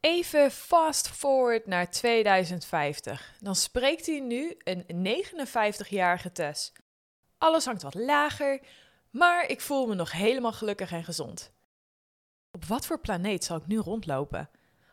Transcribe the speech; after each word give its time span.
Even 0.00 0.50
fast 0.50 1.08
forward 1.08 1.66
naar 1.66 1.90
2050. 1.90 3.36
Dan 3.40 3.56
spreekt 3.56 4.06
hij 4.06 4.20
nu 4.20 4.56
een 4.58 5.24
59-jarige 5.26 6.32
Tess. 6.32 6.72
Alles 7.38 7.64
hangt 7.64 7.82
wat 7.82 7.94
lager, 7.94 8.60
maar 9.10 9.46
ik 9.46 9.60
voel 9.60 9.86
me 9.86 9.94
nog 9.94 10.12
helemaal 10.12 10.52
gelukkig 10.52 10.92
en 10.92 11.04
gezond. 11.04 11.52
Op 12.50 12.64
wat 12.64 12.86
voor 12.86 13.00
planeet 13.00 13.44
zal 13.44 13.56
ik 13.56 13.66
nu 13.66 13.76
rondlopen? 13.76 14.50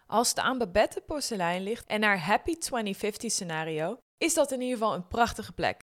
Als 0.07 0.33
de 0.33 0.41
aan 0.41 0.57
Babette 0.57 1.01
porselein 1.01 1.63
ligt 1.63 1.87
en 1.87 1.99
naar 1.99 2.19
Happy 2.19 2.57
2050 2.57 3.31
scenario, 3.31 3.97
is 4.17 4.33
dat 4.33 4.51
in 4.51 4.61
ieder 4.61 4.77
geval 4.77 4.93
een 4.93 5.07
prachtige 5.07 5.53
plek. 5.53 5.79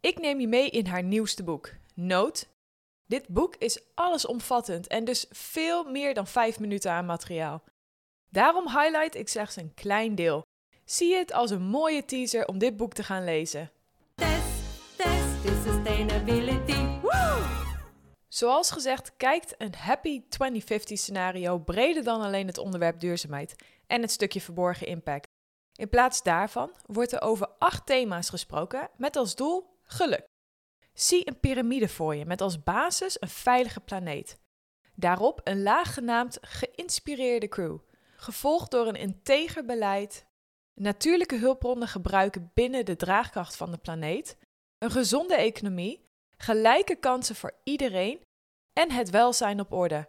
Ik 0.00 0.18
neem 0.18 0.40
je 0.40 0.48
mee 0.48 0.70
in 0.70 0.86
haar 0.86 1.02
nieuwste 1.02 1.44
boek, 1.44 1.70
Note. 1.94 2.46
Dit 3.06 3.28
boek 3.28 3.56
is 3.56 3.80
allesomvattend 3.94 4.86
en 4.86 5.04
dus 5.04 5.26
veel 5.30 5.84
meer 5.84 6.14
dan 6.14 6.26
5 6.26 6.58
minuten 6.58 6.90
aan 6.90 7.06
materiaal. 7.06 7.62
Daarom 8.30 8.68
highlight 8.68 9.14
ik 9.14 9.28
slechts 9.28 9.56
een 9.56 9.74
klein 9.74 10.14
deel. 10.14 10.42
Zie 10.84 11.14
het 11.14 11.32
als 11.32 11.50
een 11.50 11.62
mooie 11.62 12.04
teaser 12.04 12.46
om 12.46 12.58
dit 12.58 12.76
boek 12.76 12.92
te 12.92 13.02
gaan 13.02 13.24
lezen. 13.24 13.70
Test, 14.14 14.96
test, 14.96 15.44
is 15.44 15.62
sustainability. 15.62 17.00
Woo! 17.02 17.38
Zoals 18.28 18.70
gezegd 18.70 19.16
kijkt 19.16 19.54
een 19.58 19.74
Happy 19.74 20.22
2050 20.28 20.98
scenario 20.98 21.58
breder 21.58 22.04
dan 22.04 22.20
alleen 22.20 22.46
het 22.46 22.58
onderwerp 22.58 23.00
duurzaamheid 23.00 23.56
en 23.86 24.00
het 24.00 24.10
stukje 24.10 24.40
verborgen 24.40 24.86
impact. 24.86 25.26
In 25.78 25.88
plaats 25.88 26.22
daarvan 26.22 26.70
wordt 26.86 27.12
er 27.12 27.22
over 27.22 27.48
acht 27.58 27.86
thema's 27.86 28.28
gesproken 28.28 28.90
met 28.96 29.16
als 29.16 29.34
doel 29.34 29.78
geluk. 29.82 30.26
Zie 30.92 31.28
een 31.28 31.40
piramide 31.40 31.88
voor 31.88 32.14
je 32.14 32.26
met 32.26 32.40
als 32.40 32.62
basis 32.62 33.16
een 33.20 33.28
veilige 33.28 33.80
planeet. 33.80 34.38
Daarop 34.94 35.40
een 35.44 35.62
laag 35.62 35.94
genaamd 35.94 36.38
geïnspireerde 36.40 37.48
crew, 37.48 37.78
gevolgd 38.20 38.70
door 38.70 38.86
een 38.86 38.96
integer 38.96 39.64
beleid, 39.64 40.26
natuurlijke 40.74 41.36
hulpbronnen 41.36 41.88
gebruiken 41.88 42.50
binnen 42.54 42.84
de 42.84 42.96
draagkracht 42.96 43.56
van 43.56 43.70
de 43.70 43.78
planeet, 43.78 44.36
een 44.78 44.90
gezonde 44.90 45.34
economie, 45.34 46.04
gelijke 46.36 46.96
kansen 46.96 47.36
voor 47.36 47.52
iedereen 47.64 48.22
en 48.72 48.90
het 48.90 49.10
welzijn 49.10 49.60
op 49.60 49.72
orde. 49.72 50.08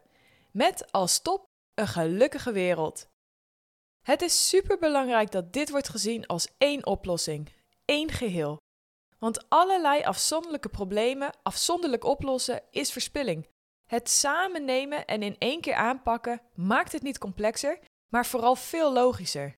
Met 0.52 0.92
als 0.92 1.22
top 1.22 1.46
een 1.74 1.88
gelukkige 1.88 2.52
wereld. 2.52 3.08
Het 4.06 4.22
is 4.22 4.50
superbelangrijk 4.50 5.32
dat 5.32 5.54
dit 5.54 5.70
wordt 5.70 5.90
gezien 5.90 6.28
als 6.28 6.48
één 6.58 6.86
oplossing, 6.86 7.52
één 7.86 8.12
geheel. 8.12 8.58
Want 9.20 9.50
allerlei 9.50 10.04
afzonderlijke 10.04 10.70
problemen 10.70 11.32
afzonderlijk 11.44 12.04
oplossen 12.04 12.62
is 12.72 12.92
verspilling. 12.92 13.48
Het 13.86 14.10
samen 14.10 14.66
nemen 14.66 15.06
en 15.06 15.24
in 15.24 15.36
één 15.38 15.62
keer 15.62 15.74
aanpakken 15.74 16.42
maakt 16.54 16.92
het 16.92 17.02
niet 17.02 17.18
complexer, 17.18 17.80
maar 18.10 18.26
vooral 18.26 18.56
veel 18.56 18.94
logischer. 18.94 19.58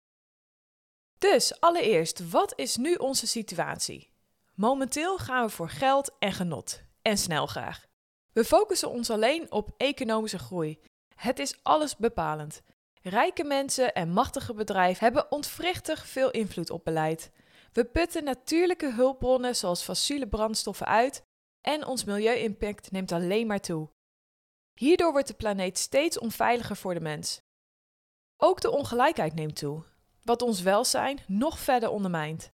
Dus 1.17 1.59
allereerst, 1.59 2.29
wat 2.29 2.53
is 2.55 2.75
nu 2.75 2.95
onze 2.95 3.27
situatie? 3.27 4.09
Momenteel 4.55 5.17
gaan 5.17 5.45
we 5.45 5.51
voor 5.51 5.69
geld 5.69 6.11
en 6.19 6.31
genot. 6.31 6.81
En 7.01 7.17
snel 7.17 7.47
graag. 7.47 7.85
We 8.33 8.45
focussen 8.45 8.89
ons 8.89 9.09
alleen 9.09 9.51
op 9.51 9.71
economische 9.77 10.39
groei. 10.39 10.79
Het 11.15 11.39
is 11.39 11.63
alles 11.63 11.95
bepalend. 11.95 12.61
Rijke 13.01 13.43
mensen 13.43 13.93
en 13.93 14.09
machtige 14.09 14.53
bedrijven 14.53 15.03
hebben 15.03 15.31
ontwrichtig 15.31 16.07
veel 16.07 16.31
invloed 16.31 16.69
op 16.69 16.83
beleid. 16.83 17.31
We 17.71 17.85
putten 17.85 18.23
natuurlijke 18.23 18.93
hulpbronnen 18.93 19.55
zoals 19.55 19.83
fossiele 19.83 20.27
brandstoffen 20.27 20.87
uit 20.87 21.23
en 21.61 21.85
ons 21.85 22.03
milieu-impact 22.03 22.91
neemt 22.91 23.11
alleen 23.11 23.47
maar 23.47 23.59
toe. 23.59 23.89
Hierdoor 24.73 25.11
wordt 25.11 25.27
de 25.27 25.33
planeet 25.33 25.77
steeds 25.77 26.19
onveiliger 26.19 26.75
voor 26.75 26.93
de 26.93 26.99
mens. 26.99 27.41
Ook 28.43 28.61
de 28.61 28.71
ongelijkheid 28.71 29.33
neemt 29.33 29.55
toe, 29.55 29.83
wat 30.23 30.41
ons 30.41 30.61
welzijn 30.61 31.19
nog 31.27 31.59
verder 31.59 31.89
ondermijnt. 31.89 32.51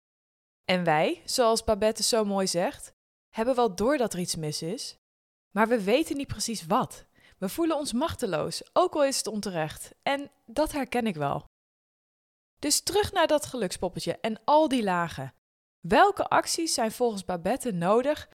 En 0.64 0.84
wij, 0.84 1.22
zoals 1.24 1.64
Babette 1.64 2.02
zo 2.02 2.24
mooi 2.24 2.46
zegt, 2.46 2.92
hebben 3.34 3.54
wel 3.54 3.74
door 3.74 3.96
dat 3.96 4.12
er 4.12 4.18
iets 4.18 4.36
mis 4.36 4.62
is, 4.62 4.96
maar 5.50 5.68
we 5.68 5.82
weten 5.82 6.16
niet 6.16 6.26
precies 6.26 6.66
wat. 6.66 7.06
We 7.38 7.48
voelen 7.48 7.76
ons 7.76 7.92
machteloos, 7.92 8.62
ook 8.72 8.94
al 8.94 9.04
is 9.04 9.16
het 9.16 9.26
onterecht. 9.26 9.94
En 10.02 10.30
dat 10.46 10.72
herken 10.72 11.06
ik 11.06 11.16
wel. 11.16 11.44
Dus 12.58 12.80
terug 12.80 13.12
naar 13.12 13.26
dat 13.26 13.46
gelukspoppetje 13.46 14.18
en 14.20 14.40
al 14.44 14.68
die 14.68 14.82
lagen. 14.82 15.34
Welke 15.80 16.28
acties 16.28 16.74
zijn 16.74 16.92
volgens 16.92 17.24
Babette 17.24 17.72
nodig 17.72 18.28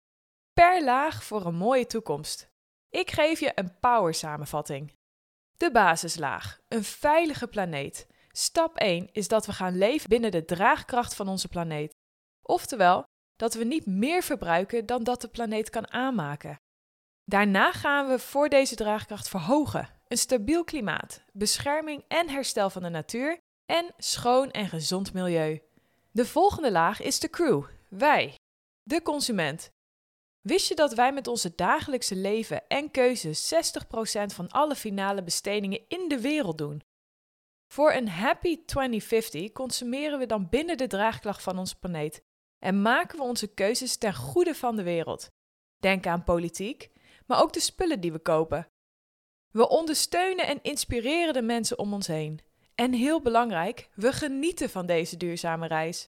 per 0.52 0.84
laag 0.84 1.24
voor 1.24 1.46
een 1.46 1.54
mooie 1.54 1.86
toekomst? 1.86 2.48
Ik 2.88 3.10
geef 3.10 3.40
je 3.40 3.52
een 3.54 3.78
power 3.78 4.14
samenvatting. 4.14 4.92
De 5.56 5.70
basislaag, 5.70 6.60
een 6.68 6.84
veilige 6.84 7.46
planeet. 7.46 8.06
Stap 8.28 8.76
1 8.76 9.08
is 9.12 9.28
dat 9.28 9.46
we 9.46 9.52
gaan 9.52 9.78
leven 9.78 10.08
binnen 10.08 10.30
de 10.30 10.44
draagkracht 10.44 11.14
van 11.14 11.28
onze 11.28 11.48
planeet. 11.48 11.94
Oftewel, 12.42 13.04
dat 13.36 13.54
we 13.54 13.64
niet 13.64 13.86
meer 13.86 14.22
verbruiken 14.22 14.86
dan 14.86 15.04
dat 15.04 15.20
de 15.20 15.28
planeet 15.28 15.70
kan 15.70 15.92
aanmaken. 15.92 16.60
Daarna 17.24 17.72
gaan 17.72 18.08
we 18.08 18.18
voor 18.18 18.48
deze 18.48 18.74
draagkracht 18.74 19.28
verhogen. 19.28 19.88
Een 20.08 20.18
stabiel 20.18 20.64
klimaat, 20.64 21.24
bescherming 21.32 22.04
en 22.08 22.28
herstel 22.28 22.70
van 22.70 22.82
de 22.82 22.88
natuur 22.88 23.38
en 23.66 23.94
schoon 23.96 24.50
en 24.50 24.68
gezond 24.68 25.12
milieu. 25.12 25.62
De 26.10 26.26
volgende 26.26 26.70
laag 26.70 27.00
is 27.00 27.20
de 27.20 27.30
crew, 27.30 27.64
wij, 27.88 28.34
de 28.82 29.02
consument. 29.02 29.70
Wist 30.46 30.68
je 30.68 30.74
dat 30.74 30.94
wij 30.94 31.12
met 31.12 31.26
onze 31.26 31.54
dagelijkse 31.54 32.16
leven 32.16 32.66
en 32.68 32.90
keuzes 32.90 33.54
60% 33.54 33.58
van 34.26 34.48
alle 34.48 34.74
finale 34.74 35.22
bestedingen 35.22 35.80
in 35.88 36.08
de 36.08 36.20
wereld 36.20 36.58
doen? 36.58 36.82
Voor 37.72 37.92
een 37.92 38.08
happy 38.08 38.64
2050 38.64 39.52
consumeren 39.52 40.18
we 40.18 40.26
dan 40.26 40.48
binnen 40.48 40.76
de 40.76 40.86
draagkracht 40.86 41.42
van 41.42 41.58
onze 41.58 41.78
planeet 41.78 42.22
en 42.58 42.82
maken 42.82 43.18
we 43.18 43.24
onze 43.24 43.54
keuzes 43.54 43.96
ten 43.96 44.14
goede 44.14 44.54
van 44.54 44.76
de 44.76 44.82
wereld. 44.82 45.30
Denk 45.78 46.06
aan 46.06 46.24
politiek, 46.24 46.90
maar 47.26 47.42
ook 47.42 47.52
de 47.52 47.60
spullen 47.60 48.00
die 48.00 48.12
we 48.12 48.18
kopen. 48.18 48.68
We 49.50 49.68
ondersteunen 49.68 50.46
en 50.46 50.62
inspireren 50.62 51.34
de 51.34 51.42
mensen 51.42 51.78
om 51.78 51.92
ons 51.92 52.06
heen. 52.06 52.40
En 52.74 52.92
heel 52.92 53.22
belangrijk, 53.22 53.88
we 53.94 54.12
genieten 54.12 54.70
van 54.70 54.86
deze 54.86 55.16
duurzame 55.16 55.66
reis. 55.66 56.08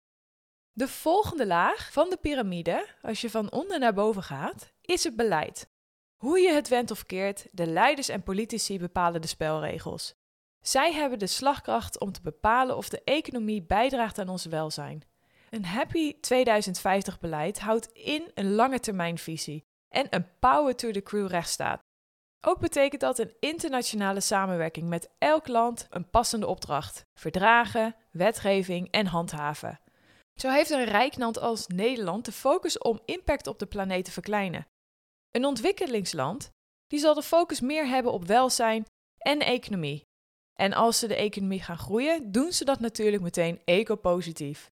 De 0.74 0.88
volgende 0.88 1.46
laag 1.46 1.92
van 1.92 2.10
de 2.10 2.16
piramide, 2.16 2.88
als 3.02 3.20
je 3.20 3.30
van 3.30 3.52
onder 3.52 3.78
naar 3.78 3.94
boven 3.94 4.22
gaat, 4.22 4.72
is 4.80 5.04
het 5.04 5.16
beleid. 5.16 5.70
Hoe 6.16 6.38
je 6.38 6.52
het 6.52 6.68
went 6.68 6.90
of 6.90 7.06
keert, 7.06 7.46
de 7.50 7.66
leiders 7.66 8.08
en 8.08 8.22
politici 8.22 8.78
bepalen 8.78 9.20
de 9.20 9.26
spelregels. 9.26 10.14
Zij 10.60 10.92
hebben 10.92 11.18
de 11.18 11.26
slagkracht 11.26 12.00
om 12.00 12.12
te 12.12 12.22
bepalen 12.22 12.76
of 12.76 12.88
de 12.88 13.02
economie 13.04 13.62
bijdraagt 13.62 14.18
aan 14.18 14.28
ons 14.28 14.44
welzijn. 14.44 15.02
Een 15.50 15.64
Happy 15.64 16.20
2050 16.20 17.20
beleid 17.20 17.60
houdt 17.60 17.86
in 17.92 18.30
een 18.34 18.54
lange 18.54 18.80
termijnvisie 18.80 19.64
en 19.88 20.06
een 20.10 20.26
power 20.38 20.76
to 20.76 20.90
the 20.90 21.02
crew 21.02 21.26
rechtsstaat. 21.26 21.80
Ook 22.40 22.60
betekent 22.60 23.00
dat 23.00 23.18
een 23.18 23.34
internationale 23.40 24.20
samenwerking 24.20 24.88
met 24.88 25.10
elk 25.18 25.48
land 25.48 25.86
een 25.90 26.10
passende 26.10 26.46
opdracht, 26.46 27.06
verdragen, 27.14 27.96
wetgeving 28.10 28.90
en 28.90 29.06
handhaven. 29.06 29.80
Zo 30.42 30.48
heeft 30.48 30.70
een 30.70 30.84
rijk 30.84 31.16
land 31.16 31.38
als 31.38 31.66
Nederland 31.66 32.24
de 32.24 32.32
focus 32.32 32.78
om 32.78 33.00
impact 33.04 33.46
op 33.46 33.58
de 33.58 33.66
planeet 33.66 34.04
te 34.04 34.10
verkleinen. 34.10 34.66
Een 35.30 35.44
ontwikkelingsland 35.44 36.50
die 36.86 36.98
zal 36.98 37.14
de 37.14 37.22
focus 37.22 37.60
meer 37.60 37.86
hebben 37.86 38.12
op 38.12 38.24
welzijn 38.24 38.86
en 39.18 39.40
economie. 39.40 40.02
En 40.54 40.72
als 40.72 40.98
ze 40.98 41.06
de 41.06 41.14
economie 41.14 41.62
gaan 41.62 41.78
groeien, 41.78 42.32
doen 42.32 42.52
ze 42.52 42.64
dat 42.64 42.80
natuurlijk 42.80 43.22
meteen 43.22 43.62
eco-positief. 43.64 44.70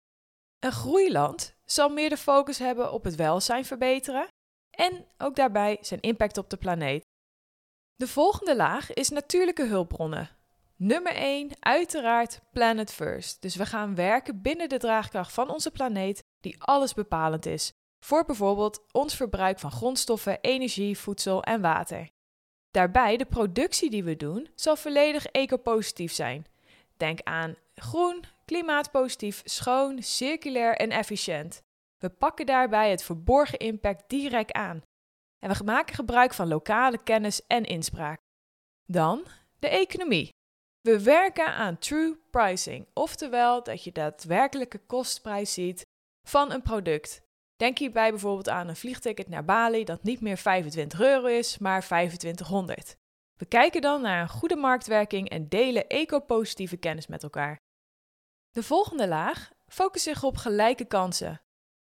Een 0.58 0.72
groeiland 0.72 1.54
zal 1.64 1.88
meer 1.88 2.08
de 2.08 2.16
focus 2.16 2.58
hebben 2.58 2.92
op 2.92 3.04
het 3.04 3.14
welzijn 3.14 3.64
verbeteren 3.64 4.28
en 4.70 5.06
ook 5.18 5.36
daarbij 5.36 5.78
zijn 5.80 6.00
impact 6.00 6.38
op 6.38 6.50
de 6.50 6.56
planeet. 6.56 7.04
De 7.94 8.08
volgende 8.08 8.56
laag 8.56 8.92
is 8.92 9.08
natuurlijke 9.08 9.66
hulpbronnen. 9.66 10.37
Nummer 10.80 11.14
1, 11.14 11.50
uiteraard 11.60 12.40
Planet 12.52 12.92
First. 12.92 13.42
Dus 13.42 13.56
we 13.56 13.66
gaan 13.66 13.94
werken 13.94 14.42
binnen 14.42 14.68
de 14.68 14.78
draagkracht 14.78 15.32
van 15.32 15.50
onze 15.50 15.70
planeet, 15.70 16.24
die 16.40 16.62
alles 16.62 16.94
bepalend 16.94 17.46
is. 17.46 17.72
Voor 18.04 18.24
bijvoorbeeld 18.24 18.84
ons 18.92 19.16
verbruik 19.16 19.58
van 19.58 19.70
grondstoffen, 19.70 20.40
energie, 20.40 20.98
voedsel 20.98 21.42
en 21.42 21.60
water. 21.60 22.08
Daarbij 22.70 23.16
de 23.16 23.24
productie 23.24 23.90
die 23.90 24.04
we 24.04 24.16
doen 24.16 24.48
zal 24.54 24.76
volledig 24.76 25.26
ecopositief 25.26 26.12
zijn. 26.12 26.46
Denk 26.96 27.20
aan 27.22 27.56
groen, 27.74 28.24
klimaatpositief, 28.44 29.42
schoon, 29.44 30.02
circulair 30.02 30.76
en 30.76 30.90
efficiënt. 30.90 31.62
We 31.98 32.08
pakken 32.08 32.46
daarbij 32.46 32.90
het 32.90 33.02
verborgen 33.02 33.58
impact 33.58 34.08
direct 34.08 34.52
aan. 34.52 34.82
En 35.38 35.52
we 35.52 35.64
maken 35.64 35.94
gebruik 35.94 36.34
van 36.34 36.48
lokale 36.48 37.02
kennis 37.02 37.46
en 37.46 37.64
inspraak. 37.64 38.18
Dan 38.86 39.26
de 39.58 39.68
economie. 39.68 40.36
We 40.88 41.02
werken 41.02 41.46
aan 41.46 41.78
true 41.78 42.18
pricing, 42.30 42.86
oftewel 42.94 43.62
dat 43.62 43.84
je 43.84 43.92
daadwerkelijke 43.92 44.78
kostprijs 44.78 45.52
ziet 45.52 45.86
van 46.22 46.52
een 46.52 46.62
product. 46.62 47.22
Denk 47.56 47.78
hierbij 47.78 48.10
bijvoorbeeld 48.10 48.48
aan 48.48 48.68
een 48.68 48.76
vliegticket 48.76 49.28
naar 49.28 49.44
Bali 49.44 49.84
dat 49.84 50.02
niet 50.02 50.20
meer 50.20 50.36
25 50.36 51.00
euro 51.00 51.26
is, 51.26 51.58
maar 51.58 51.82
2500. 51.82 52.96
We 53.36 53.46
kijken 53.46 53.80
dan 53.80 54.02
naar 54.02 54.22
een 54.22 54.28
goede 54.28 54.56
marktwerking 54.56 55.28
en 55.28 55.48
delen 55.48 55.88
eco-positieve 55.88 56.76
kennis 56.76 57.06
met 57.06 57.22
elkaar. 57.22 57.56
De 58.50 58.62
volgende 58.62 59.08
laag 59.08 59.50
focust 59.66 60.04
zich 60.04 60.22
op 60.22 60.36
gelijke 60.36 60.84
kansen. 60.84 61.40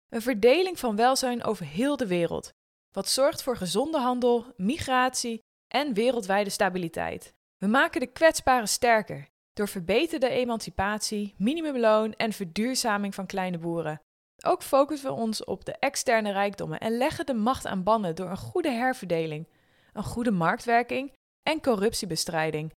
Een 0.10 0.22
verdeling 0.22 0.80
van 0.80 0.96
welzijn 0.96 1.44
over 1.44 1.66
heel 1.66 1.98
de 1.98 2.08
wereld, 2.08 2.52
wat 2.92 3.10
zorgt 3.10 3.44
voor 3.44 3.58
gezonde 3.58 4.00
handel, 4.00 4.54
migratie 4.58 5.40
en 5.68 5.94
wereldwijde 5.94 6.50
stabiliteit. 6.50 7.34
We 7.64 7.70
maken 7.70 8.00
de 8.00 8.08
kwetsbaren 8.08 8.68
sterker 8.68 9.30
door 9.54 9.68
verbeterde 9.68 10.30
emancipatie, 10.30 11.36
minimumloon 11.38 12.14
en 12.14 12.34
verduurzaming 12.34 13.16
van 13.16 13.26
kleine 13.26 13.58
boeren. 13.58 14.02
Ook 14.46 14.64
focussen 14.64 15.10
we 15.10 15.16
ons 15.16 15.44
op 15.44 15.66
de 15.66 15.72
externe 15.72 16.32
rijkdommen 16.32 16.80
en 16.80 16.98
leggen 16.98 17.26
de 17.26 17.34
macht 17.34 17.66
aan 17.66 17.84
banden 17.84 18.16
door 18.16 18.30
een 18.30 18.38
goede 18.38 18.72
herverdeling, 18.72 19.48
een 19.94 20.04
goede 20.04 20.32
marktwerking 20.32 21.14
en 21.50 21.62
corruptiebestrijding. 21.62 22.72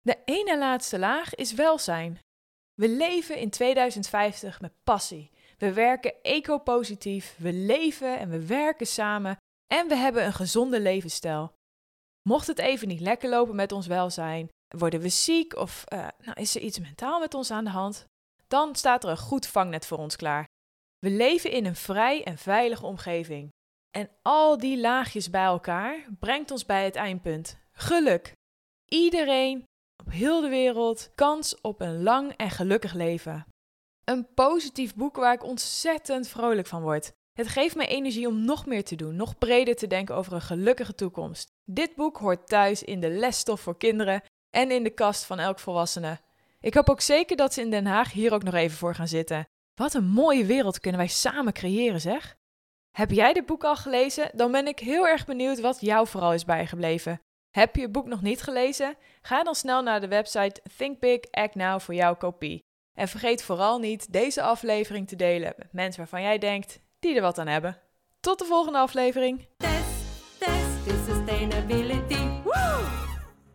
De 0.00 0.18
ene 0.24 0.58
laatste 0.58 0.98
laag 0.98 1.34
is 1.34 1.54
welzijn. 1.54 2.18
We 2.74 2.88
leven 2.88 3.38
in 3.38 3.50
2050 3.50 4.60
met 4.60 4.72
passie. 4.84 5.30
We 5.58 5.72
werken 5.72 6.22
eco-positief, 6.22 7.36
we 7.38 7.52
leven 7.52 8.18
en 8.18 8.30
we 8.30 8.46
werken 8.46 8.86
samen 8.86 9.36
en 9.66 9.88
we 9.88 9.94
hebben 9.94 10.24
een 10.24 10.32
gezonde 10.32 10.80
levensstijl. 10.80 11.52
Mocht 12.28 12.46
het 12.46 12.58
even 12.58 12.88
niet 12.88 13.00
lekker 13.00 13.28
lopen 13.28 13.54
met 13.54 13.72
ons 13.72 13.86
welzijn, 13.86 14.48
worden 14.76 15.00
we 15.00 15.08
ziek 15.08 15.56
of 15.56 15.84
uh, 15.92 16.08
nou, 16.18 16.40
is 16.40 16.54
er 16.54 16.60
iets 16.60 16.78
mentaal 16.78 17.20
met 17.20 17.34
ons 17.34 17.50
aan 17.50 17.64
de 17.64 17.70
hand, 17.70 18.04
dan 18.46 18.74
staat 18.74 19.04
er 19.04 19.10
een 19.10 19.16
goed 19.16 19.46
vangnet 19.46 19.86
voor 19.86 19.98
ons 19.98 20.16
klaar. 20.16 20.44
We 20.98 21.10
leven 21.10 21.50
in 21.50 21.66
een 21.66 21.76
vrij 21.76 22.24
en 22.24 22.38
veilige 22.38 22.86
omgeving. 22.86 23.50
En 23.90 24.10
al 24.22 24.58
die 24.58 24.80
laagjes 24.80 25.30
bij 25.30 25.44
elkaar 25.44 26.06
brengt 26.18 26.50
ons 26.50 26.66
bij 26.66 26.84
het 26.84 26.96
eindpunt: 26.96 27.58
geluk. 27.72 28.32
Iedereen 28.88 29.64
op 30.04 30.10
heel 30.10 30.40
de 30.40 30.48
wereld 30.48 31.10
kans 31.14 31.60
op 31.60 31.80
een 31.80 32.02
lang 32.02 32.32
en 32.32 32.50
gelukkig 32.50 32.92
leven. 32.92 33.46
Een 34.04 34.34
positief 34.34 34.94
boek 34.94 35.16
waar 35.16 35.34
ik 35.34 35.44
ontzettend 35.44 36.28
vrolijk 36.28 36.66
van 36.66 36.82
word. 36.82 37.12
Het 37.32 37.48
geeft 37.48 37.76
mij 37.76 37.86
energie 37.86 38.26
om 38.26 38.44
nog 38.44 38.66
meer 38.66 38.84
te 38.84 38.96
doen, 38.96 39.16
nog 39.16 39.38
breder 39.38 39.76
te 39.76 39.86
denken 39.86 40.14
over 40.14 40.32
een 40.32 40.40
gelukkige 40.40 40.94
toekomst. 40.94 41.52
Dit 41.64 41.94
boek 41.94 42.16
hoort 42.16 42.48
thuis 42.48 42.82
in 42.82 43.00
de 43.00 43.08
lesstof 43.08 43.60
voor 43.60 43.76
kinderen 43.76 44.22
en 44.50 44.70
in 44.70 44.82
de 44.82 44.90
kast 44.90 45.24
van 45.24 45.38
elk 45.38 45.58
volwassene. 45.58 46.20
Ik 46.60 46.74
hoop 46.74 46.90
ook 46.90 47.00
zeker 47.00 47.36
dat 47.36 47.54
ze 47.54 47.60
in 47.60 47.70
Den 47.70 47.86
Haag 47.86 48.12
hier 48.12 48.32
ook 48.32 48.42
nog 48.42 48.54
even 48.54 48.76
voor 48.76 48.94
gaan 48.94 49.08
zitten. 49.08 49.48
Wat 49.74 49.94
een 49.94 50.06
mooie 50.06 50.44
wereld 50.44 50.80
kunnen 50.80 51.00
wij 51.00 51.08
samen 51.08 51.52
creëren, 51.52 52.00
zeg. 52.00 52.36
Heb 52.90 53.10
jij 53.10 53.32
dit 53.32 53.46
boek 53.46 53.64
al 53.64 53.76
gelezen? 53.76 54.30
Dan 54.34 54.52
ben 54.52 54.66
ik 54.66 54.78
heel 54.78 55.06
erg 55.06 55.26
benieuwd 55.26 55.60
wat 55.60 55.80
jou 55.80 56.06
vooral 56.06 56.32
is 56.32 56.44
bijgebleven. 56.44 57.20
Heb 57.50 57.76
je 57.76 57.82
het 57.82 57.92
boek 57.92 58.06
nog 58.06 58.22
niet 58.22 58.42
gelezen? 58.42 58.96
Ga 59.22 59.42
dan 59.42 59.54
snel 59.54 59.82
naar 59.82 60.00
de 60.00 60.08
website 60.08 60.62
Think 60.76 60.98
Big 61.00 61.20
Act 61.30 61.54
Now 61.54 61.80
voor 61.80 61.94
jouw 61.94 62.16
kopie. 62.16 62.64
En 62.94 63.08
vergeet 63.08 63.42
vooral 63.42 63.78
niet 63.78 64.12
deze 64.12 64.42
aflevering 64.42 65.08
te 65.08 65.16
delen 65.16 65.54
met 65.56 65.72
mensen 65.72 66.00
waarvan 66.00 66.22
jij 66.22 66.38
denkt 66.38 66.80
die 67.02 67.14
er 67.14 67.22
wat 67.22 67.38
aan 67.38 67.46
hebben. 67.46 67.78
Tot 68.20 68.38
de 68.38 68.44
volgende 68.44 68.78
aflevering. 68.78 69.46
Test, 69.56 70.38
test. 70.38 70.62